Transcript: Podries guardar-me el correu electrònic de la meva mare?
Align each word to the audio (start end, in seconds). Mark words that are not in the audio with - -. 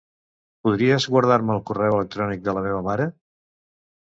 Podries 0.67 1.05
guardar-me 1.15 1.53
el 1.57 1.61
correu 1.67 1.99
electrònic 1.99 2.43
de 2.49 2.57
la 2.61 2.65
meva 2.71 2.81
mare? 2.89 3.07